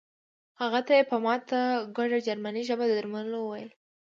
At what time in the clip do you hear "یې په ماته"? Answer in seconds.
0.97-1.59